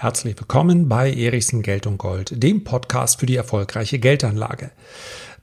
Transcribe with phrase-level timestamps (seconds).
[0.00, 4.70] Herzlich willkommen bei Erichsen Geld und Gold, dem Podcast für die erfolgreiche Geldanlage.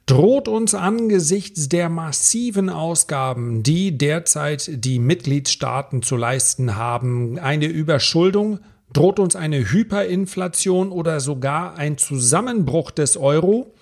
[0.07, 8.57] Droht uns angesichts der massiven Ausgaben, die derzeit die Mitgliedstaaten zu leisten haben, eine Überschuldung?
[8.91, 13.75] Droht uns eine Hyperinflation oder sogar ein Zusammenbruch des Euro?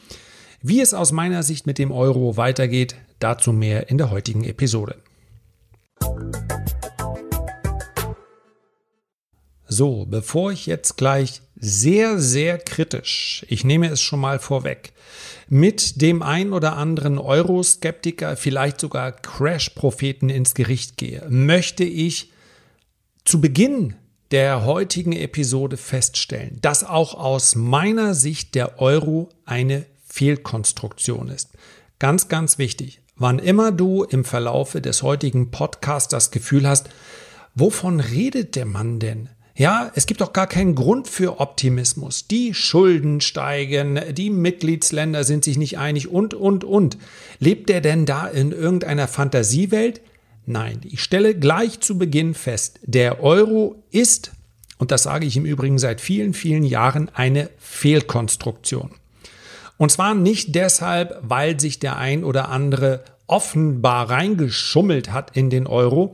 [0.62, 4.98] Wie es aus meiner Sicht mit dem Euro weitergeht, dazu mehr in der heutigen Episode.
[9.68, 14.93] So, bevor ich jetzt gleich sehr, sehr kritisch, ich nehme es schon mal vorweg,
[15.47, 22.32] mit dem ein oder anderen Euroskeptiker, vielleicht sogar Crash-Propheten ins Gericht gehe, möchte ich
[23.24, 23.96] zu Beginn
[24.32, 31.50] der heutigen Episode feststellen, dass auch aus meiner Sicht der Euro eine Fehlkonstruktion ist.
[32.00, 33.02] Ganz, ganz wichtig.
[33.16, 36.89] Wann immer du im Verlaufe des heutigen Podcasts das Gefühl hast,
[37.53, 39.30] wovon redet der Mann denn?
[39.58, 42.27] Ja, es gibt auch gar keinen Grund für Optimismus.
[42.27, 46.97] Die Schulden steigen, die Mitgliedsländer sind sich nicht einig und, und, und.
[47.39, 50.02] Lebt er denn da in irgendeiner Fantasiewelt?
[50.45, 54.33] Nein, ich stelle gleich zu Beginn fest, der Euro ist,
[54.77, 58.91] und das sage ich im Übrigen seit vielen, vielen Jahren, eine Fehlkonstruktion.
[59.77, 65.65] Und zwar nicht deshalb, weil sich der ein oder andere offenbar reingeschummelt hat in den
[65.65, 66.13] Euro,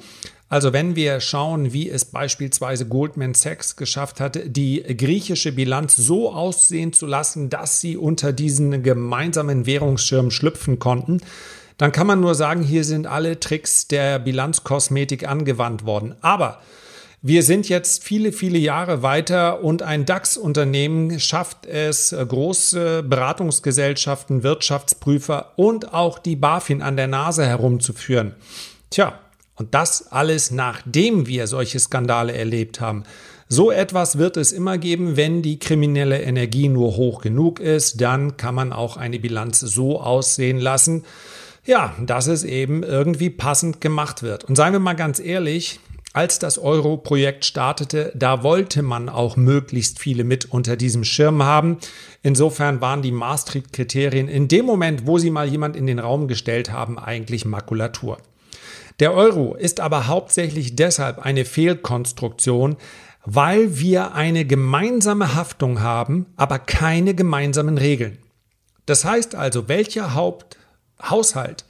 [0.52, 6.34] also wenn wir schauen, wie es beispielsweise Goldman Sachs geschafft hat, die griechische Bilanz so
[6.34, 11.22] aussehen zu lassen, dass sie unter diesen gemeinsamen Währungsschirm schlüpfen konnten,
[11.78, 16.16] dann kann man nur sagen, hier sind alle Tricks der Bilanzkosmetik angewandt worden.
[16.20, 16.60] Aber
[17.22, 25.54] wir sind jetzt viele, viele Jahre weiter und ein DAX-Unternehmen schafft es, große Beratungsgesellschaften, Wirtschaftsprüfer
[25.56, 28.36] und auch die BaFin an der Nase herumzuführen.
[28.90, 29.18] Tja,
[29.62, 33.04] und das alles, nachdem wir solche Skandale erlebt haben.
[33.48, 38.38] So etwas wird es immer geben, wenn die kriminelle Energie nur hoch genug ist, dann
[38.38, 41.04] kann man auch eine Bilanz so aussehen lassen,
[41.64, 44.46] ja, dass es eben irgendwie passend gemacht wird.
[44.46, 45.80] Und seien wir mal ganz ehrlich,
[46.12, 51.78] als das Euro-Projekt startete, da wollte man auch möglichst viele mit unter diesem Schirm haben.
[52.24, 56.72] Insofern waren die Maastricht-Kriterien in dem Moment, wo sie mal jemand in den Raum gestellt
[56.72, 58.18] haben, eigentlich Makulatur.
[59.00, 62.78] Der Euro ist aber hauptsächlich deshalb eine Fehlkonstruktion,
[63.26, 68.18] weil wir eine gemeinsame Haftung haben, aber keine gemeinsamen Regeln.
[68.86, 71.66] Das heißt also, welcher Haupthaushalt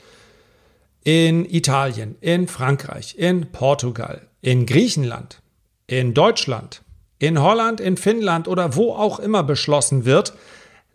[1.03, 5.41] in Italien, in Frankreich, in Portugal, in Griechenland,
[5.87, 6.83] in Deutschland,
[7.19, 10.33] in Holland, in Finnland oder wo auch immer beschlossen wird,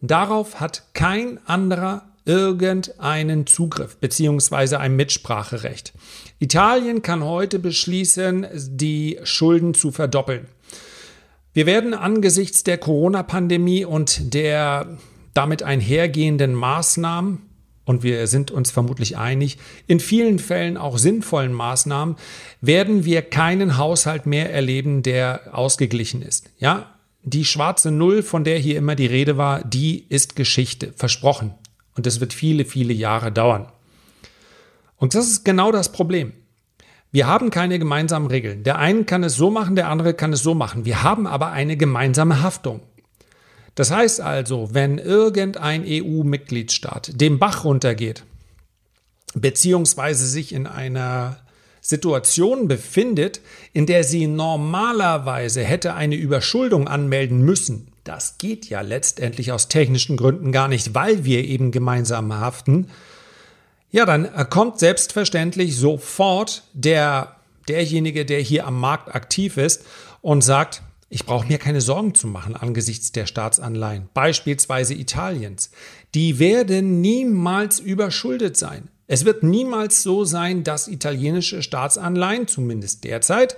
[0.00, 4.76] darauf hat kein anderer irgendeinen Zugriff bzw.
[4.76, 5.94] ein Mitspracherecht.
[6.38, 10.46] Italien kann heute beschließen, die Schulden zu verdoppeln.
[11.54, 14.98] Wir werden angesichts der Corona-Pandemie und der
[15.32, 17.42] damit einhergehenden Maßnahmen,
[17.86, 22.16] und wir sind uns vermutlich einig, in vielen Fällen auch sinnvollen Maßnahmen,
[22.60, 26.50] werden wir keinen Haushalt mehr erleben, der ausgeglichen ist.
[26.58, 31.54] Ja, die schwarze Null, von der hier immer die Rede war, die ist Geschichte, versprochen.
[31.96, 33.66] Und das wird viele, viele Jahre dauern.
[34.96, 36.32] Und das ist genau das Problem.
[37.10, 38.62] Wir haben keine gemeinsamen Regeln.
[38.62, 40.84] Der eine kann es so machen, der andere kann es so machen.
[40.84, 42.80] Wir haben aber eine gemeinsame Haftung.
[43.74, 48.24] Das heißt also, wenn irgendein EU-Mitgliedstaat dem Bach runtergeht,
[49.34, 51.38] beziehungsweise sich in einer
[51.80, 53.40] Situation befindet,
[53.72, 60.16] in der sie normalerweise hätte eine Überschuldung anmelden müssen, das geht ja letztendlich aus technischen
[60.16, 62.88] Gründen gar nicht, weil wir eben gemeinsam haften.
[63.90, 67.36] Ja, dann kommt selbstverständlich sofort der,
[67.68, 69.84] derjenige, der hier am Markt aktiv ist
[70.22, 75.70] und sagt, ich brauche mir keine Sorgen zu machen angesichts der Staatsanleihen, beispielsweise Italiens.
[76.14, 78.88] Die werden niemals überschuldet sein.
[79.06, 83.56] Es wird niemals so sein, dass italienische Staatsanleihen, zumindest derzeit,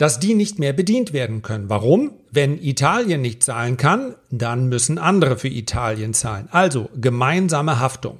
[0.00, 1.68] dass die nicht mehr bedient werden können.
[1.68, 2.12] Warum?
[2.30, 6.48] Wenn Italien nicht zahlen kann, dann müssen andere für Italien zahlen.
[6.52, 8.18] Also gemeinsame Haftung.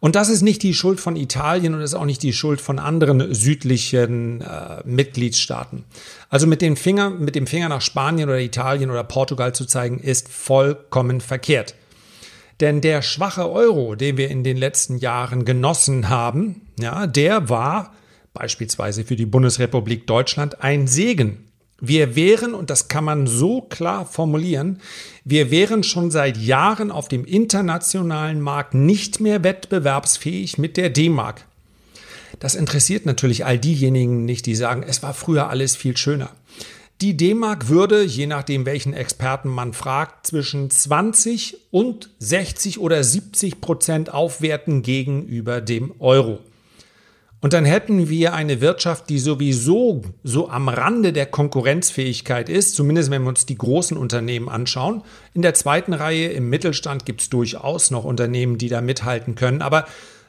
[0.00, 2.80] Und das ist nicht die Schuld von Italien und ist auch nicht die Schuld von
[2.80, 5.84] anderen südlichen äh, Mitgliedstaaten.
[6.28, 10.00] Also mit dem, Finger, mit dem Finger nach Spanien oder Italien oder Portugal zu zeigen,
[10.00, 11.76] ist vollkommen verkehrt.
[12.58, 17.92] Denn der schwache Euro, den wir in den letzten Jahren genossen haben, ja, der war
[18.34, 21.48] beispielsweise für die Bundesrepublik Deutschland, ein Segen.
[21.80, 24.80] Wir wären, und das kann man so klar formulieren,
[25.24, 31.44] wir wären schon seit Jahren auf dem internationalen Markt nicht mehr wettbewerbsfähig mit der D-Mark.
[32.38, 36.30] Das interessiert natürlich all diejenigen nicht, die sagen, es war früher alles viel schöner.
[37.00, 43.60] Die D-Mark würde, je nachdem welchen Experten man fragt, zwischen 20 und 60 oder 70
[43.60, 46.38] Prozent aufwerten gegenüber dem Euro.
[47.42, 53.10] Und dann hätten wir eine Wirtschaft, die sowieso so am Rande der Konkurrenzfähigkeit ist, zumindest
[53.10, 55.02] wenn wir uns die großen Unternehmen anschauen.
[55.34, 59.60] In der zweiten Reihe im Mittelstand gibt es durchaus noch Unternehmen, die da mithalten können.
[59.60, 59.86] Aber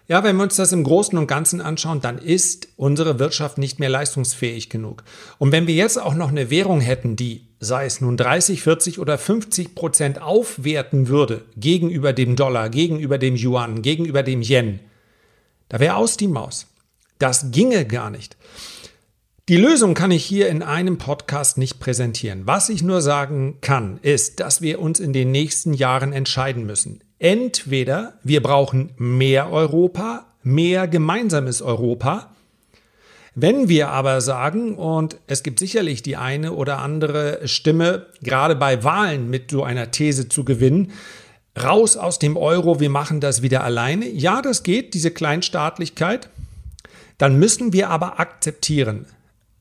[0.07, 3.80] ja, wenn wir uns das im Großen und Ganzen anschauen, dann ist unsere Wirtschaft nicht
[3.80, 5.04] mehr leistungsfähig genug.
[5.38, 8.98] Und wenn wir jetzt auch noch eine Währung hätten, die, sei es nun 30, 40
[8.98, 14.80] oder 50 Prozent aufwerten würde gegenüber dem Dollar, gegenüber dem Yuan, gegenüber dem Yen,
[15.69, 16.73] da wäre aus die Maus.
[17.24, 18.36] Das ginge gar nicht.
[19.48, 22.42] Die Lösung kann ich hier in einem Podcast nicht präsentieren.
[22.48, 27.02] Was ich nur sagen kann, ist, dass wir uns in den nächsten Jahren entscheiden müssen.
[27.20, 32.36] Entweder wir brauchen mehr Europa, mehr gemeinsames Europa.
[33.36, 38.84] Wenn wir aber sagen, und es gibt sicherlich die eine oder andere Stimme, gerade bei
[38.84, 40.92] Wahlen mit so einer These zu gewinnen,
[41.58, 44.10] raus aus dem Euro, wir machen das wieder alleine.
[44.10, 46.30] Ja, das geht, diese Kleinstaatlichkeit.
[47.18, 49.06] Dann müssen wir aber akzeptieren,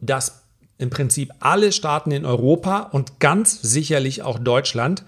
[0.00, 0.42] dass
[0.78, 5.04] im Prinzip alle Staaten in Europa und ganz sicherlich auch Deutschland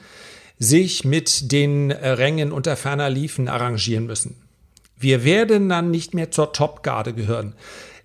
[0.58, 4.36] sich mit den Rängen unter ferner Liefen arrangieren müssen.
[4.96, 7.54] Wir werden dann nicht mehr zur Topgarde gehören.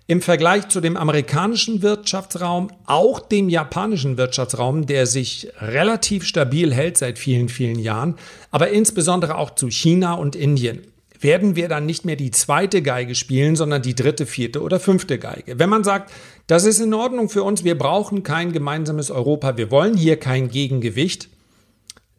[0.08, 6.98] Im Vergleich zu dem amerikanischen Wirtschaftsraum, auch dem japanischen Wirtschaftsraum, der sich relativ stabil hält
[6.98, 8.16] seit vielen, vielen Jahren,
[8.50, 10.82] aber insbesondere auch zu China und Indien
[11.22, 15.18] werden wir dann nicht mehr die zweite Geige spielen, sondern die dritte, vierte oder fünfte
[15.18, 15.58] Geige.
[15.58, 16.12] Wenn man sagt,
[16.46, 20.48] das ist in Ordnung für uns, wir brauchen kein gemeinsames Europa, wir wollen hier kein
[20.48, 21.28] Gegengewicht,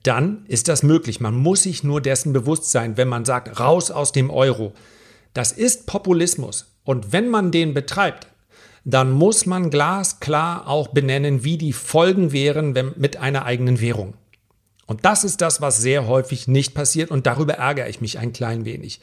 [0.03, 1.19] dann ist das möglich.
[1.19, 4.73] Man muss sich nur dessen bewusst sein, wenn man sagt, raus aus dem Euro.
[5.33, 6.73] Das ist Populismus.
[6.83, 8.27] Und wenn man den betreibt,
[8.83, 14.15] dann muss man glasklar auch benennen, wie die Folgen wären wenn, mit einer eigenen Währung.
[14.91, 18.33] Und das ist das, was sehr häufig nicht passiert und darüber ärgere ich mich ein
[18.33, 18.99] klein wenig.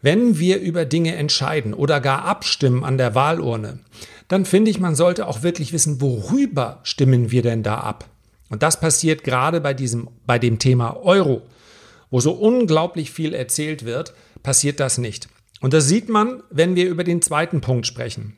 [0.00, 3.80] Wenn wir über Dinge entscheiden oder gar abstimmen an der Wahlurne,
[4.28, 8.08] dann finde ich, man sollte auch wirklich wissen, worüber stimmen wir denn da ab?
[8.48, 11.42] Und das passiert gerade bei diesem, bei dem Thema Euro,
[12.10, 15.28] wo so unglaublich viel erzählt wird, passiert das nicht.
[15.60, 18.34] Und das sieht man, wenn wir über den zweiten Punkt sprechen.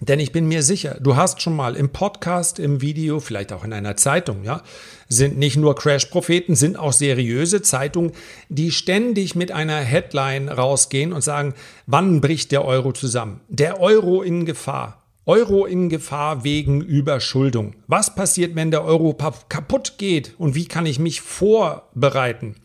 [0.00, 3.64] Denn ich bin mir sicher, du hast schon mal im Podcast, im Video, vielleicht auch
[3.64, 4.62] in einer Zeitung, ja,
[5.08, 8.12] sind nicht nur Crash-Propheten, sind auch seriöse Zeitungen,
[8.48, 11.54] die ständig mit einer Headline rausgehen und sagen,
[11.86, 13.40] wann bricht der Euro zusammen?
[13.48, 15.02] Der Euro in Gefahr.
[15.26, 17.74] Euro in Gefahr wegen Überschuldung.
[17.86, 22.56] Was passiert, wenn der Euro kaputt geht und wie kann ich mich vorbereiten?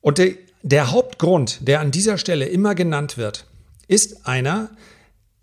[0.00, 0.32] Und der,
[0.62, 3.46] der Hauptgrund, der an dieser Stelle immer genannt wird,
[3.88, 4.70] ist einer,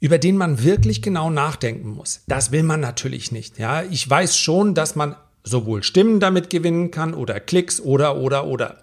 [0.02, 2.24] über den man wirklich genau nachdenken muss.
[2.28, 3.60] Das will man natürlich nicht.
[3.60, 8.46] Ja, ich weiß schon, dass man sowohl Stimmen damit gewinnen kann oder Klicks oder oder
[8.48, 8.78] oder.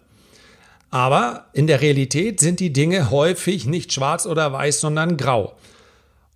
[0.90, 5.54] Aber in der Realität sind die Dinge häufig nicht schwarz oder weiß, sondern grau.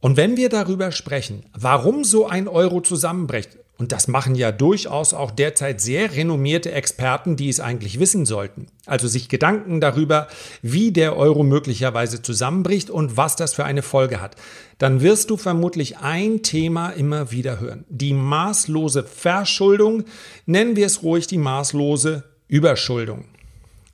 [0.00, 5.12] Und wenn wir darüber sprechen, warum so ein Euro zusammenbricht, und das machen ja durchaus
[5.12, 8.69] auch derzeit sehr renommierte Experten, die es eigentlich wissen sollten.
[8.87, 10.29] Also sich Gedanken darüber,
[10.62, 14.37] wie der Euro möglicherweise zusammenbricht und was das für eine Folge hat.
[14.79, 17.85] Dann wirst du vermutlich ein Thema immer wieder hören.
[17.88, 20.04] Die maßlose Verschuldung,
[20.47, 23.25] nennen wir es ruhig die maßlose Überschuldung.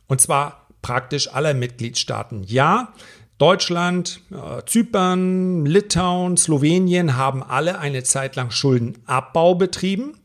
[0.06, 2.42] Und zwar praktisch aller Mitgliedstaaten.
[2.44, 2.92] Ja,
[3.38, 10.18] Deutschland, äh, Zypern, Litauen, Slowenien haben alle eine Zeit lang Schuldenabbau betrieben,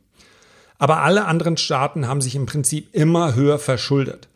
[0.79, 4.27] aber alle anderen Staaten haben sich im Prinzip immer höher verschuldet.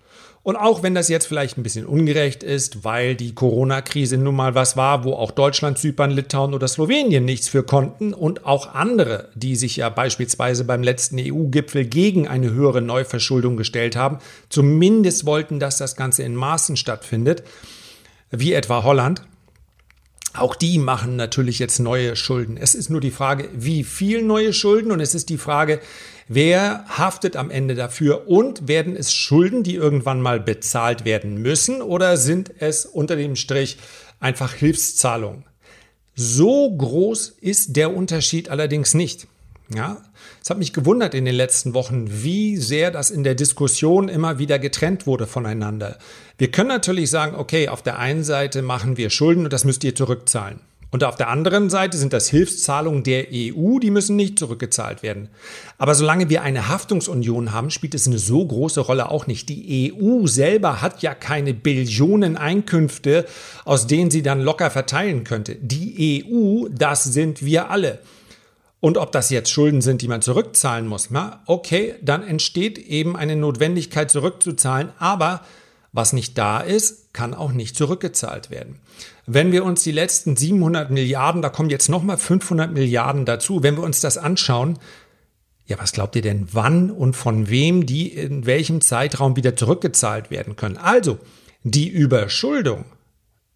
[0.43, 4.55] Und auch wenn das jetzt vielleicht ein bisschen ungerecht ist, weil die Corona-Krise nun mal
[4.55, 9.27] was war, wo auch Deutschland, Zypern, Litauen oder Slowenien nichts für konnten und auch andere,
[9.36, 15.60] die sich ja beispielsweise beim letzten EU-Gipfel gegen eine höhere Neuverschuldung gestellt haben, zumindest wollten,
[15.60, 17.43] dass das Ganze in Maßen stattfindet,
[18.31, 19.22] wie etwa Holland.
[20.34, 22.57] Auch die machen natürlich jetzt neue Schulden.
[22.57, 25.79] Es ist nur die Frage, wie viel neue Schulden und es ist die Frage,
[26.27, 31.81] wer haftet am Ende dafür und werden es Schulden, die irgendwann mal bezahlt werden müssen
[31.81, 33.77] oder sind es unter dem Strich
[34.19, 35.46] einfach Hilfszahlungen?
[36.15, 39.27] So groß ist der Unterschied allerdings nicht.
[39.74, 39.98] Ja,
[40.42, 44.40] es hat mich gewundert in den letzten Wochen, wie sehr das in der Diskussion immer
[44.40, 45.98] wieder getrennt wurde voneinander.
[46.38, 49.84] Wir können natürlich sagen, okay, auf der einen Seite machen wir Schulden und das müsst
[49.84, 50.62] ihr zurückzahlen.
[50.90, 55.28] Und auf der anderen Seite sind das Hilfszahlungen der EU, die müssen nicht zurückgezahlt werden.
[55.78, 59.50] Aber solange wir eine Haftungsunion haben, spielt es eine so große Rolle auch nicht.
[59.50, 63.26] Die EU selber hat ja keine Billionen Einkünfte,
[63.66, 65.56] aus denen sie dann locker verteilen könnte.
[65.56, 68.00] Die EU, das sind wir alle.
[68.79, 73.15] Und ob das jetzt Schulden sind, die man zurückzahlen muss, na, okay, dann entsteht eben
[73.15, 75.41] eine Notwendigkeit zurückzuzahlen, aber
[75.91, 78.79] was nicht da ist, kann auch nicht zurückgezahlt werden.
[79.25, 83.75] Wenn wir uns die letzten 700 Milliarden, da kommen jetzt nochmal 500 Milliarden dazu, wenn
[83.77, 84.77] wir uns das anschauen,
[85.65, 90.31] ja, was glaubt ihr denn, wann und von wem die in welchem Zeitraum wieder zurückgezahlt
[90.31, 90.77] werden können?
[90.77, 91.19] Also,
[91.63, 92.86] die Überschuldung,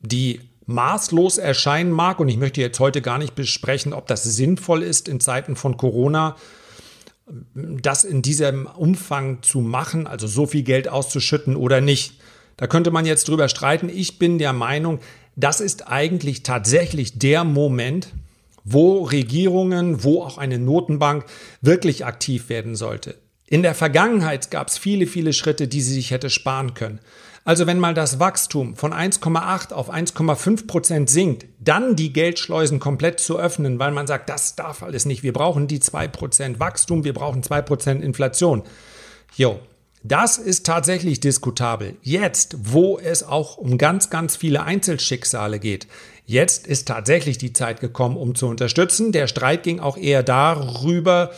[0.02, 0.42] die
[0.74, 5.08] maßlos erscheinen mag, und ich möchte jetzt heute gar nicht besprechen, ob das sinnvoll ist
[5.08, 6.36] in Zeiten von Corona,
[7.54, 12.20] das in diesem Umfang zu machen, also so viel Geld auszuschütten oder nicht.
[12.58, 13.90] Da könnte man jetzt drüber streiten.
[13.90, 15.00] Ich bin der Meinung,
[15.36, 18.10] das ist eigentlich tatsächlich der Moment,
[18.64, 21.26] wo Regierungen, wo auch eine Notenbank
[21.62, 23.16] wirklich aktiv werden sollte.
[23.48, 27.00] In der Vergangenheit gab es viele, viele Schritte, die sie sich hätte sparen können.
[27.44, 33.20] Also wenn mal das Wachstum von 1,8 auf 1,5 Prozent sinkt, dann die Geldschleusen komplett
[33.20, 35.24] zu öffnen, weil man sagt, das darf alles nicht.
[35.24, 38.62] Wir brauchen die 2 Prozent Wachstum, wir brauchen 2 Prozent Inflation.
[39.36, 39.60] Jo,
[40.04, 41.96] das ist tatsächlich diskutabel.
[42.04, 45.88] Jetzt, wo es auch um ganz, ganz viele Einzelschicksale geht,
[46.26, 49.12] jetzt ist tatsächlich die Zeit gekommen, um zu unterstützen.
[49.12, 51.32] Der Streit ging auch eher darüber,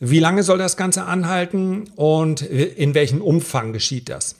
[0.00, 4.36] wie lange soll das Ganze anhalten und in welchem Umfang geschieht das.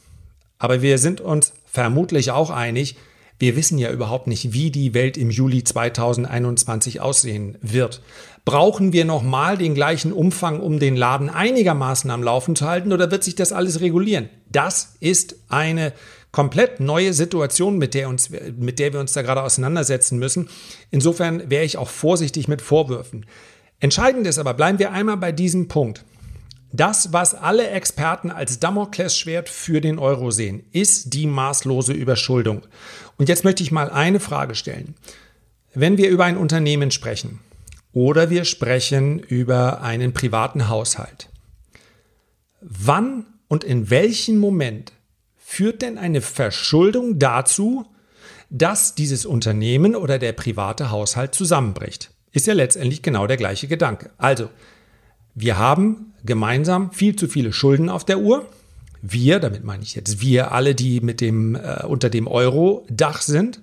[0.58, 2.96] Aber wir sind uns vermutlich auch einig,
[3.40, 8.02] wir wissen ja überhaupt nicht, wie die Welt im Juli 2021 aussehen wird.
[8.44, 13.10] Brauchen wir nochmal den gleichen Umfang, um den Laden einigermaßen am Laufen zu halten, oder
[13.12, 14.28] wird sich das alles regulieren?
[14.50, 15.92] Das ist eine
[16.32, 20.48] komplett neue Situation, mit der, uns, mit der wir uns da gerade auseinandersetzen müssen.
[20.90, 23.24] Insofern wäre ich auch vorsichtig mit Vorwürfen.
[23.80, 26.04] Entscheidend ist aber, bleiben wir einmal bei diesem Punkt.
[26.72, 32.62] Das, was alle Experten als Damoklesschwert für den Euro sehen, ist die maßlose Überschuldung.
[33.16, 34.94] Und jetzt möchte ich mal eine Frage stellen.
[35.74, 37.40] Wenn wir über ein Unternehmen sprechen
[37.92, 41.30] oder wir sprechen über einen privaten Haushalt,
[42.60, 44.92] wann und in welchem Moment
[45.36, 47.86] führt denn eine Verschuldung dazu,
[48.50, 52.10] dass dieses Unternehmen oder der private Haushalt zusammenbricht?
[52.32, 54.10] Ist ja letztendlich genau der gleiche Gedanke.
[54.18, 54.50] Also,
[55.40, 58.46] wir haben gemeinsam viel zu viele Schulden auf der Uhr.
[59.02, 63.60] Wir, damit meine ich jetzt wir alle, die mit dem äh, unter dem Euro-Dach sind.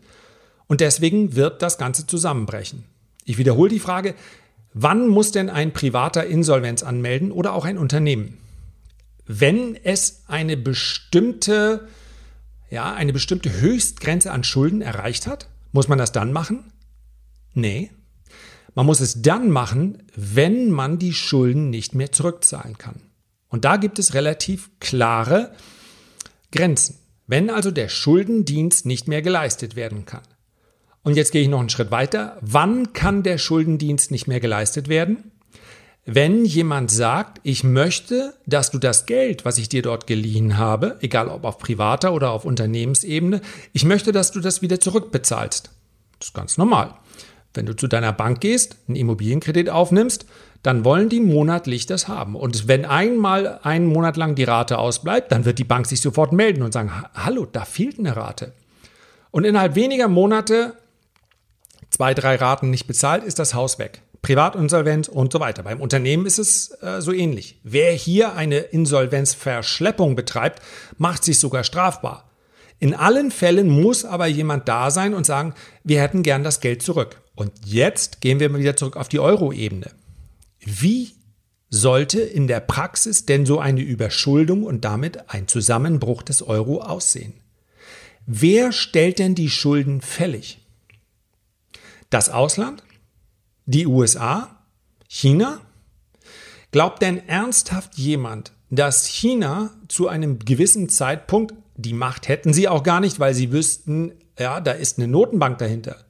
[0.67, 2.85] Und deswegen wird das Ganze zusammenbrechen.
[3.25, 4.15] Ich wiederhole die Frage,
[4.73, 8.37] wann muss denn ein privater Insolvenz anmelden oder auch ein Unternehmen?
[9.27, 11.87] Wenn es eine bestimmte,
[12.69, 16.71] ja, eine bestimmte Höchstgrenze an Schulden erreicht hat, muss man das dann machen?
[17.53, 17.91] Nee,
[18.75, 23.01] man muss es dann machen, wenn man die Schulden nicht mehr zurückzahlen kann.
[23.47, 25.51] Und da gibt es relativ klare
[26.51, 26.97] Grenzen.
[27.25, 30.21] Wenn also der Schuldendienst nicht mehr geleistet werden kann.
[31.03, 32.37] Und jetzt gehe ich noch einen Schritt weiter.
[32.41, 35.31] Wann kann der Schuldendienst nicht mehr geleistet werden?
[36.03, 40.97] Wenn jemand sagt, ich möchte, dass du das Geld, was ich dir dort geliehen habe,
[41.01, 43.41] egal ob auf privater oder auf Unternehmensebene,
[43.73, 45.71] ich möchte, dass du das wieder zurückbezahlst.
[46.19, 46.93] Das ist ganz normal.
[47.55, 50.25] Wenn du zu deiner Bank gehst, einen Immobilienkredit aufnimmst,
[50.63, 52.35] dann wollen die monatlich das haben.
[52.35, 56.31] Und wenn einmal einen Monat lang die Rate ausbleibt, dann wird die Bank sich sofort
[56.31, 58.53] melden und sagen, hallo, da fehlt eine Rate.
[59.31, 60.73] Und innerhalb weniger Monate,
[61.89, 64.01] zwei, drei Raten nicht bezahlt, ist das Haus weg.
[64.23, 65.61] Privatinsolvenz und so weiter.
[65.61, 67.59] Beim Unternehmen ist es äh, so ähnlich.
[67.63, 70.63] Wer hier eine Insolvenzverschleppung betreibt,
[70.97, 72.27] macht sich sogar strafbar.
[72.79, 76.81] In allen Fällen muss aber jemand da sein und sagen, wir hätten gern das Geld
[76.81, 77.21] zurück.
[77.35, 79.91] Und jetzt gehen wir mal wieder zurück auf die Euro-Ebene.
[80.59, 81.13] Wie
[81.69, 87.33] sollte in der Praxis denn so eine Überschuldung und damit ein Zusammenbruch des Euro aussehen?
[88.25, 90.59] Wer stellt denn die Schulden fällig?
[92.09, 92.83] Das Ausland?
[93.65, 94.63] Die USA?
[95.07, 95.59] China?
[96.71, 102.83] Glaubt denn ernsthaft jemand, dass China zu einem gewissen Zeitpunkt, die Macht hätten sie auch
[102.83, 106.04] gar nicht, weil sie wüssten, ja, da ist eine Notenbank dahinter.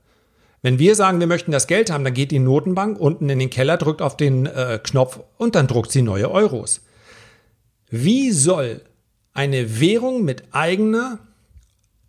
[0.66, 3.52] Wenn wir sagen, wir möchten das Geld haben, dann geht die Notenbank unten in den
[3.52, 6.82] Keller, drückt auf den äh, Knopf und dann druckt sie neue Euros.
[7.92, 8.82] Wie soll
[9.32, 11.20] eine Währung mit eigener,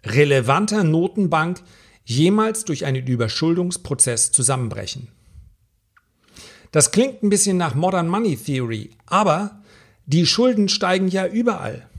[0.07, 1.61] relevanter Notenbank
[2.07, 5.09] jemals durch einen Überschuldungsprozess zusammenbrechen?
[6.73, 9.61] Das klingt ein bisschen nach Modern Money Theory, aber
[10.07, 11.91] die Schulden steigen ja überall.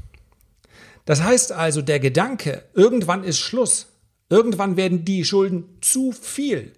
[1.05, 3.89] Das heißt also, der Gedanke, irgendwann ist Schluss,
[4.29, 6.73] Irgendwann werden die Schulden zu viel.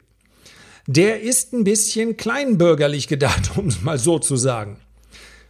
[0.87, 4.77] Der ist ein bisschen kleinbürgerlich gedacht, um es mal so zu sagen.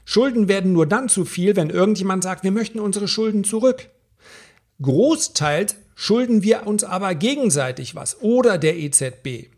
[0.05, 3.89] Schulden werden nur dann zu viel, wenn irgendjemand sagt, wir möchten unsere Schulden zurück.
[4.81, 9.49] Großteils schulden wir uns aber gegenseitig was oder der EZB.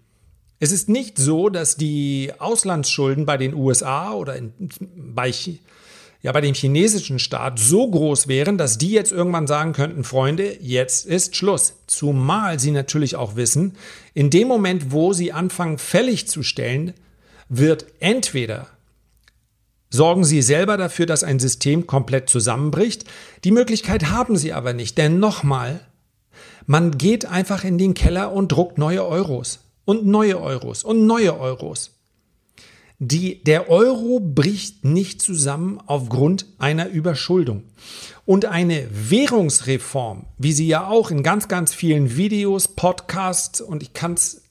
[0.59, 4.53] Es ist nicht so, dass die Auslandsschulden bei den USA oder in,
[4.95, 5.33] bei,
[6.21, 10.57] ja, bei dem chinesischen Staat so groß wären, dass die jetzt irgendwann sagen könnten, Freunde,
[10.61, 11.73] jetzt ist Schluss.
[11.87, 13.75] Zumal sie natürlich auch wissen,
[14.13, 16.93] in dem Moment, wo sie anfangen fällig zu stellen,
[17.49, 18.67] wird entweder
[19.89, 23.05] sorgen sie selber dafür, dass ein System komplett zusammenbricht.
[23.43, 25.81] Die Möglichkeit haben sie aber nicht, denn nochmal,
[26.65, 31.37] man geht einfach in den Keller und druckt neue Euros und neue Euros und neue
[31.37, 31.91] Euros.
[33.03, 37.63] Die, der Euro bricht nicht zusammen aufgrund einer Überschuldung.
[38.27, 43.93] Und eine Währungsreform, wie sie ja auch in ganz, ganz vielen Videos, Podcasts und ich
[43.93, 44.43] kann es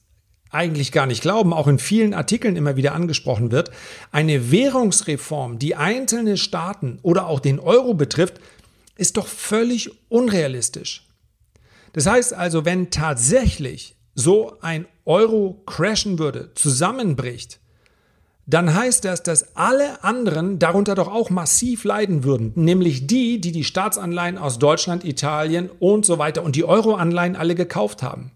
[0.51, 3.71] eigentlich gar nicht glauben, auch in vielen Artikeln immer wieder angesprochen wird,
[4.11, 8.41] eine Währungsreform, die einzelne Staaten oder auch den Euro betrifft,
[8.97, 11.07] ist doch völlig unrealistisch.
[11.93, 17.61] Das heißt also, wenn tatsächlich so ein Euro crashen würde, zusammenbricht,
[18.51, 23.53] dann heißt das, dass alle anderen darunter doch auch massiv leiden würden, nämlich die, die
[23.53, 28.33] die Staatsanleihen aus Deutschland, Italien und so weiter und die Euro-Anleihen alle gekauft haben.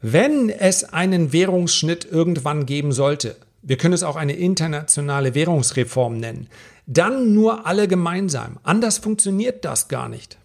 [0.00, 6.48] Wenn es einen Währungsschnitt irgendwann geben sollte, wir können es auch eine internationale Währungsreform nennen,
[6.86, 8.58] dann nur alle gemeinsam.
[8.64, 10.36] Anders funktioniert das gar nicht.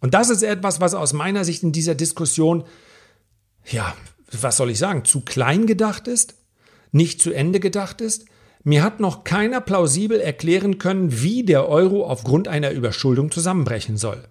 [0.00, 2.64] Und das ist etwas, was aus meiner Sicht in dieser Diskussion,
[3.70, 3.94] ja,
[4.40, 6.34] was soll ich sagen, zu klein gedacht ist
[6.92, 8.26] nicht zu Ende gedacht ist?
[8.64, 14.22] Mir hat noch keiner plausibel erklären können, wie der Euro aufgrund einer Überschuldung zusammenbrechen soll.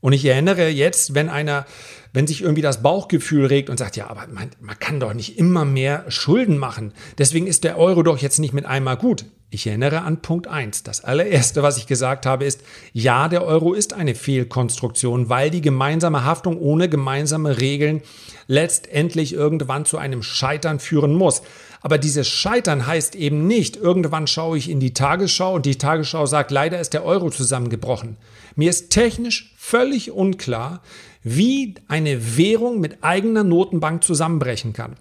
[0.00, 1.64] Und ich erinnere jetzt, wenn einer,
[2.12, 5.38] wenn sich irgendwie das Bauchgefühl regt und sagt, ja, aber man, man kann doch nicht
[5.38, 6.92] immer mehr Schulden machen.
[7.18, 9.24] Deswegen ist der Euro doch jetzt nicht mit einmal gut.
[9.54, 10.82] Ich erinnere an Punkt 1.
[10.82, 12.62] Das allererste, was ich gesagt habe, ist,
[12.94, 18.00] ja, der Euro ist eine Fehlkonstruktion, weil die gemeinsame Haftung ohne gemeinsame Regeln
[18.46, 21.42] letztendlich irgendwann zu einem Scheitern führen muss.
[21.82, 26.24] Aber dieses Scheitern heißt eben nicht, irgendwann schaue ich in die Tagesschau und die Tagesschau
[26.26, 28.16] sagt, leider ist der Euro zusammengebrochen.
[28.54, 30.80] Mir ist technisch völlig unklar,
[31.22, 34.96] wie eine Währung mit eigener Notenbank zusammenbrechen kann.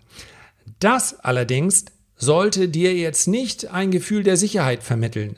[0.79, 5.37] Das allerdings sollte dir jetzt nicht ein Gefühl der Sicherheit vermitteln.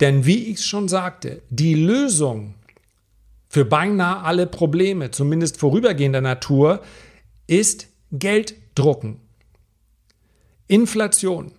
[0.00, 2.54] Denn wie ich schon sagte, die Lösung
[3.48, 6.82] für beinahe alle Probleme, zumindest vorübergehender Natur,
[7.46, 9.20] ist Geld drucken.
[10.66, 11.52] Inflation.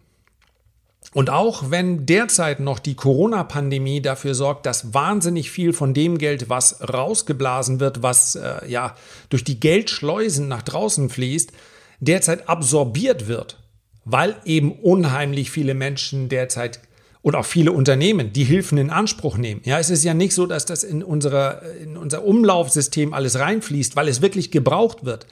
[1.15, 6.49] Und auch wenn derzeit noch die Corona-Pandemie dafür sorgt, dass wahnsinnig viel von dem Geld,
[6.49, 8.97] was rausgeblasen wird, was äh, ja
[9.29, 11.53] durch die Geldschleusen nach draußen fließt,
[12.01, 13.63] derzeit absorbiert wird,
[14.03, 16.81] weil eben unheimlich viele Menschen derzeit
[17.21, 19.61] und auch viele Unternehmen die Hilfen in Anspruch nehmen.
[19.63, 23.95] Ja, es ist ja nicht so, dass das in, unserer, in unser Umlaufsystem alles reinfließt,
[23.95, 25.27] weil es wirklich gebraucht wird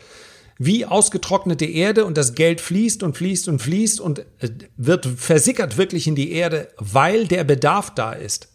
[0.58, 5.78] wie ausgetrocknete Erde und das Geld fließt und fließt und fließt und äh, wird versickert
[5.78, 8.50] wirklich in die Erde, weil der Bedarf da ist.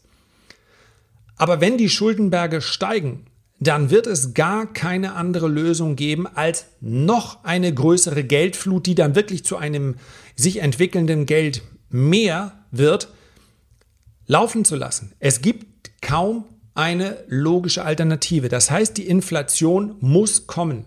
[1.36, 3.26] Aber wenn die Schuldenberge steigen,
[3.60, 9.14] dann wird es gar keine andere Lösung geben, als noch eine größere Geldflut, die dann
[9.14, 9.96] wirklich zu einem
[10.36, 13.08] sich entwickelnden Geld mehr wird,
[14.26, 15.12] laufen zu lassen.
[15.18, 15.66] Es gibt
[16.00, 18.48] kaum eine logische Alternative.
[18.48, 20.84] Das heißt, die Inflation muss kommen.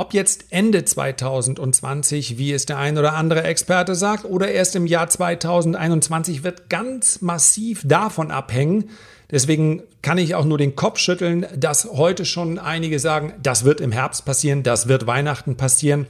[0.00, 4.86] Ob jetzt Ende 2020, wie es der ein oder andere Experte sagt, oder erst im
[4.86, 8.88] Jahr 2021, wird ganz massiv davon abhängen.
[9.30, 13.82] Deswegen kann ich auch nur den Kopf schütteln, dass heute schon einige sagen, das wird
[13.82, 16.06] im Herbst passieren, das wird Weihnachten passieren.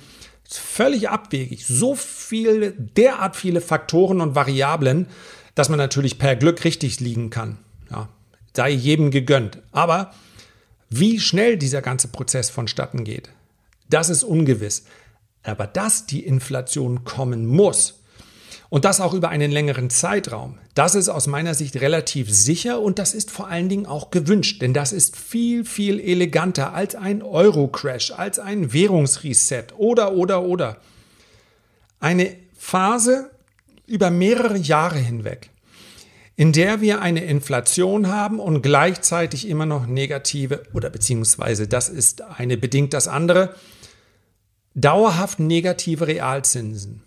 [0.48, 1.66] Völlig abwegig.
[1.66, 5.08] So viele, derart viele Faktoren und Variablen,
[5.56, 7.58] dass man natürlich per Glück richtig liegen kann.
[7.90, 8.08] Ja,
[8.54, 9.58] sei jedem gegönnt.
[9.72, 10.12] Aber
[10.90, 13.30] wie schnell dieser ganze Prozess vonstatten geht,
[13.90, 14.84] das ist ungewiss.
[15.42, 18.00] Aber dass die Inflation kommen muss,
[18.70, 20.58] und das auch über einen längeren Zeitraum.
[20.74, 24.62] Das ist aus meiner Sicht relativ sicher und das ist vor allen Dingen auch gewünscht,
[24.62, 30.76] denn das ist viel, viel eleganter als ein Euro-Crash, als ein Währungsreset oder, oder, oder.
[31.98, 33.30] Eine Phase
[33.86, 35.50] über mehrere Jahre hinweg,
[36.36, 42.22] in der wir eine Inflation haben und gleichzeitig immer noch negative oder beziehungsweise das ist
[42.22, 43.56] eine bedingt das andere,
[44.74, 47.02] Dauerhaft negative Realzinsen.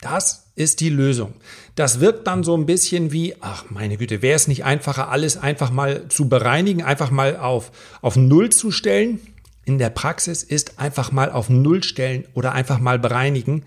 [0.00, 1.34] Das ist die Lösung.
[1.74, 5.36] Das wirkt dann so ein bisschen wie, ach meine Güte, wäre es nicht einfacher, alles
[5.36, 9.20] einfach mal zu bereinigen, einfach mal auf, auf Null zu stellen?
[9.64, 13.64] In der Praxis ist einfach mal auf Null stellen oder einfach mal bereinigen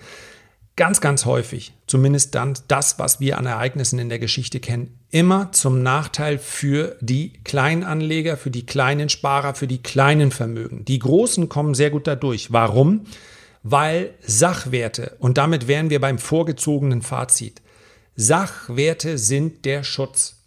[0.75, 5.51] ganz, ganz häufig, zumindest dann das, was wir an Ereignissen in der Geschichte kennen, immer
[5.51, 10.85] zum Nachteil für die Kleinanleger, für die kleinen Sparer, für die kleinen Vermögen.
[10.85, 12.51] Die Großen kommen sehr gut dadurch.
[12.51, 13.01] Warum?
[13.63, 17.61] Weil Sachwerte, und damit wären wir beim vorgezogenen Fazit,
[18.15, 20.43] Sachwerte sind der Schutz.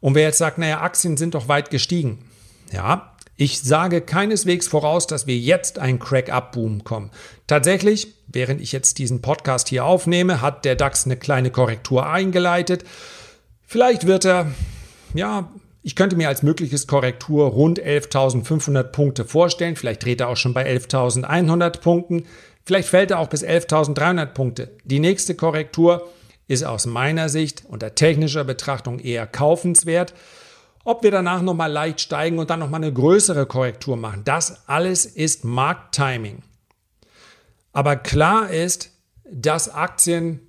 [0.00, 2.24] Und wer jetzt sagt, naja, Aktien sind doch weit gestiegen.
[2.72, 7.10] Ja, ich sage keineswegs voraus, dass wir jetzt einen Crack-Up-Boom kommen.
[7.46, 12.84] Tatsächlich, während ich jetzt diesen Podcast hier aufnehme, hat der DAX eine kleine Korrektur eingeleitet.
[13.64, 14.50] Vielleicht wird er,
[15.14, 19.76] ja, ich könnte mir als mögliches Korrektur rund 11.500 Punkte vorstellen.
[19.76, 22.26] Vielleicht dreht er auch schon bei 11.100 Punkten.
[22.64, 24.76] Vielleicht fällt er auch bis 11.300 Punkte.
[24.84, 26.08] Die nächste Korrektur
[26.48, 30.14] ist aus meiner Sicht unter technischer Betrachtung eher kaufenswert.
[30.84, 35.04] Ob wir danach nochmal leicht steigen und dann nochmal eine größere Korrektur machen, das alles
[35.04, 36.42] ist Markttiming.
[37.72, 38.90] Aber klar ist,
[39.30, 40.40] dass Aktien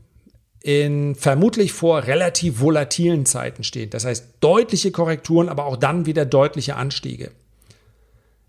[0.62, 3.90] in vermutlich vor relativ volatilen Zeiten stehen.
[3.90, 7.32] Das heißt deutliche Korrekturen, aber auch dann wieder deutliche Anstiege.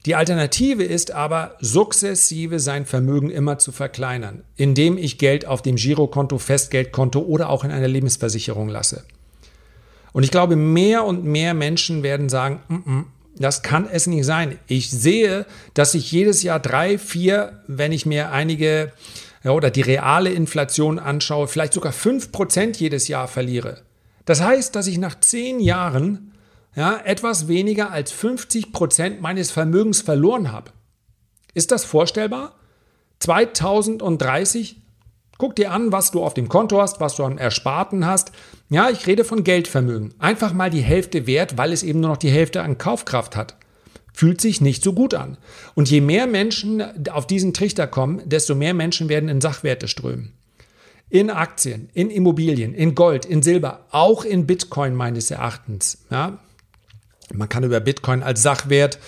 [0.06, 5.76] Die Alternative ist aber, sukzessive sein Vermögen immer zu verkleinern, indem ich Geld auf dem
[5.76, 9.04] Girokonto, Festgeldkonto oder auch in einer Lebensversicherung lasse.
[10.12, 13.04] Und ich glaube, mehr und mehr Menschen werden sagen, mm -mm,
[13.36, 14.58] das kann es nicht sein.
[14.66, 18.92] Ich sehe, dass ich jedes Jahr drei, vier, wenn ich mir einige
[19.42, 23.82] ja, oder die reale Inflation anschaue, vielleicht sogar 5% jedes Jahr verliere.
[24.24, 26.34] Das heißt, dass ich nach zehn Jahren
[26.74, 30.70] ja, etwas weniger als 50% meines Vermögens verloren habe.
[31.54, 32.54] Ist das vorstellbar?
[33.20, 34.76] 2030
[35.38, 38.30] Guck dir an, was du auf dem Konto hast, was du an Ersparten hast.
[38.68, 40.12] Ja, ich rede von Geldvermögen.
[40.18, 43.56] Einfach mal die Hälfte wert, weil es eben nur noch die Hälfte an Kaufkraft hat
[44.20, 45.38] fühlt sich nicht so gut an.
[45.74, 50.34] Und je mehr Menschen auf diesen Trichter kommen, desto mehr Menschen werden in Sachwerte strömen.
[51.08, 56.04] In Aktien, in Immobilien, in Gold, in Silber, auch in Bitcoin meines Erachtens.
[56.10, 56.38] Ja?
[57.32, 58.98] Man kann über Bitcoin als Sachwert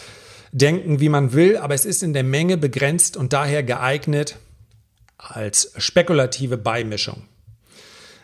[0.50, 4.38] denken, wie man will, aber es ist in der Menge begrenzt und daher geeignet
[5.18, 7.24] als spekulative Beimischung.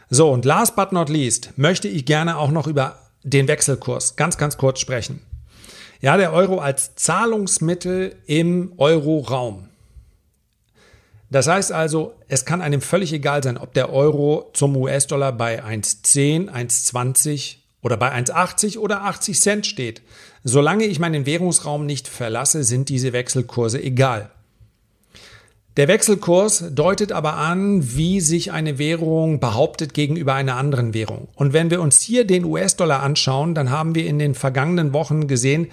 [0.08, 4.38] So, und last but not least möchte ich gerne auch noch über den Wechselkurs ganz,
[4.38, 5.20] ganz kurz sprechen.
[6.00, 9.68] Ja, der Euro als Zahlungsmittel im Euroraum.
[11.30, 15.62] Das heißt also, es kann einem völlig egal sein, ob der Euro zum US-Dollar bei
[15.62, 20.02] 1,10, 1,20 oder bei 1,80 oder 80 Cent steht.
[20.44, 24.30] Solange ich meinen Währungsraum nicht verlasse, sind diese Wechselkurse egal.
[25.78, 31.28] Der Wechselkurs deutet aber an, wie sich eine Währung behauptet gegenüber einer anderen Währung.
[31.36, 35.28] Und wenn wir uns hier den US-Dollar anschauen, dann haben wir in den vergangenen Wochen
[35.28, 35.68] gesehen,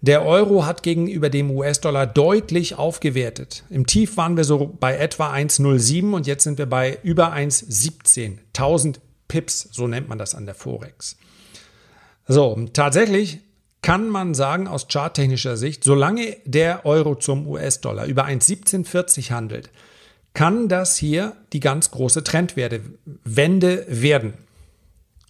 [0.00, 3.62] der Euro hat gegenüber dem US-Dollar deutlich aufgewertet.
[3.70, 8.38] Im Tief waren wir so bei etwa 1,07 und jetzt sind wir bei über 1,17.
[8.54, 11.16] 1000 Pips, so nennt man das an der Forex.
[12.26, 13.38] So, tatsächlich
[13.84, 19.68] kann man sagen aus charttechnischer Sicht, solange der Euro zum US-Dollar über 1,1740 handelt,
[20.32, 24.32] kann das hier die ganz große Trendwende werden.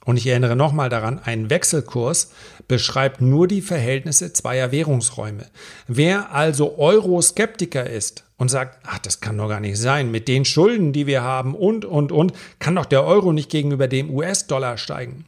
[0.04, 2.30] Und ich erinnere nochmal daran, ein Wechselkurs
[2.68, 5.46] beschreibt nur die Verhältnisse zweier Währungsräume.
[5.88, 10.44] Wer also Euroskeptiker ist und sagt, ach, das kann doch gar nicht sein, mit den
[10.44, 14.78] Schulden, die wir haben und, und, und, kann doch der Euro nicht gegenüber dem US-Dollar
[14.78, 15.24] steigen.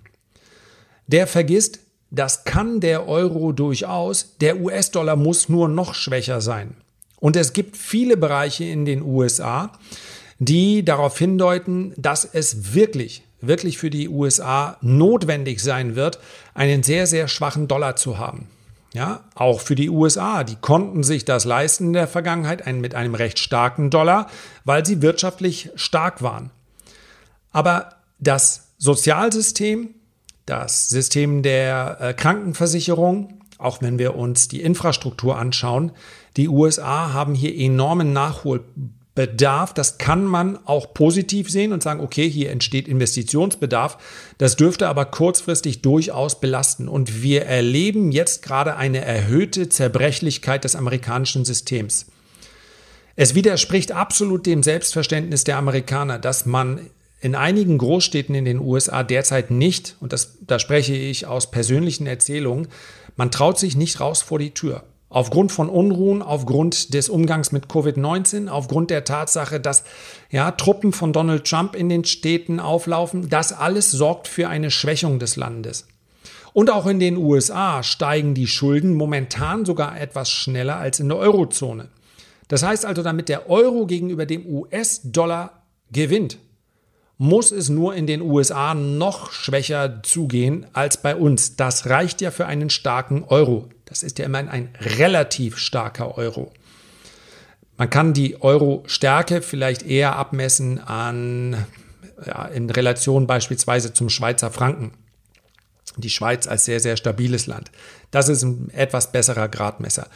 [1.09, 6.77] Der vergisst, das kann der Euro durchaus, der US-Dollar muss nur noch schwächer sein.
[7.19, 9.73] Und es gibt viele Bereiche in den USA,
[10.39, 16.19] die darauf hindeuten, dass es wirklich, wirklich für die USA notwendig sein wird,
[16.55, 18.49] einen sehr, sehr schwachen Dollar zu haben.
[18.93, 22.95] Ja, auch für die USA, die konnten sich das leisten in der Vergangenheit einen, mit
[22.95, 24.31] einem recht starken Dollar,
[24.65, 26.51] weil sie wirtschaftlich stark waren.
[27.53, 29.96] Aber das Sozialsystem,
[30.47, 35.93] das System der äh, Krankenversicherung, auch wenn wir uns die Infrastruktur anschauen,
[36.37, 39.75] die USA haben hier enormen Nachholbedarf.
[39.75, 43.99] Das kann man auch positiv sehen und sagen, okay, hier entsteht Investitionsbedarf.
[44.39, 46.89] Das dürfte aber kurzfristig durchaus belasten.
[46.89, 52.07] Und wir erleben jetzt gerade eine erhöhte Zerbrechlichkeit des amerikanischen Systems.
[53.17, 56.81] Es widerspricht absolut dem Selbstverständnis der Amerikaner, dass man
[57.21, 62.07] in einigen Großstädten in den USA derzeit nicht, und das, da spreche ich aus persönlichen
[62.07, 62.69] Erzählungen,
[63.17, 64.85] man traut sich nicht raus vor die Tür.
[65.09, 69.85] Aufgrund von Unruhen, aufgrund des Umgangs mit Covid-19, aufgrund der Tatsache, dass
[70.31, 75.19] ja, Truppen von Donald Trump in den Städten auflaufen, das alles sorgt für eine Schwächung
[75.19, 75.87] des Landes.
[76.53, 81.19] Und auch in den USA steigen die Schulden momentan sogar etwas schneller als in der
[81.19, 81.89] Eurozone.
[82.49, 86.39] Das heißt also, damit der Euro gegenüber dem US-Dollar gewinnt,
[87.19, 91.57] muss es nur in den USA noch schwächer zugehen als bei uns.
[91.57, 93.69] Das reicht ja für einen starken Euro.
[93.87, 96.53] Das ist ja immerhin ein relativ starker Euro.
[97.79, 101.67] Man kann die Euro-Stärke vielleicht eher abmessen an,
[102.25, 104.93] ja, in Relation beispielsweise zum Schweizer Franken.
[105.99, 107.71] Die Schweiz als sehr, sehr stabiles Land.
[108.11, 110.09] Das ist ein etwas besserer Gradmesser.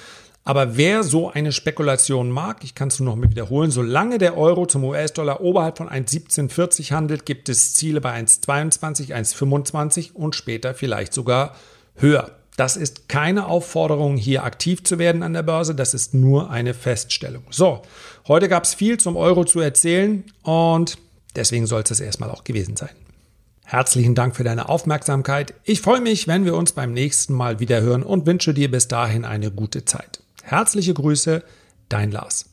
[0.44, 4.38] Aber wer so eine Spekulation mag, ich kann es nur noch mal wiederholen, solange der
[4.38, 10.74] Euro zum US-Dollar oberhalb von 1,1740 handelt, gibt es Ziele bei 1,22, 1,25 und später
[10.74, 11.54] vielleicht sogar
[11.94, 12.30] höher.
[12.56, 16.74] Das ist keine Aufforderung, hier aktiv zu werden an der Börse, das ist nur eine
[16.74, 17.44] Feststellung.
[17.50, 17.82] So,
[18.26, 20.98] heute gab es viel zum Euro zu erzählen und
[21.36, 22.90] deswegen soll es das erstmal auch gewesen sein.
[23.64, 25.54] Herzlichen Dank für deine Aufmerksamkeit.
[25.64, 28.88] Ich freue mich, wenn wir uns beim nächsten Mal wieder hören und wünsche dir bis
[28.88, 30.19] dahin eine gute Zeit.
[30.50, 31.44] Herzliche Grüße,
[31.88, 32.50] dein Lars.